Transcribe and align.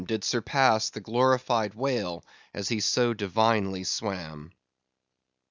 did 0.07 0.23
surpass 0.23 0.89
the 0.89 0.99
glorified 0.99 1.75
White 1.75 1.79
Whale 1.79 2.25
as 2.55 2.69
he 2.69 2.79
so 2.79 3.13
divinely 3.13 3.83
swam. 3.83 4.51